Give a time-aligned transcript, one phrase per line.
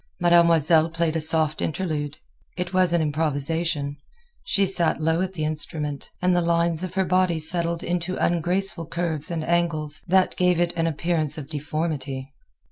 [0.19, 2.17] Mademoiselle played a soft interlude.
[2.57, 3.97] It was an improvisation.
[4.43, 8.87] She sat low at the instrument, and the lines of her body settled into ungraceful
[8.87, 12.33] curves and angles that gave it an appearance of deformity.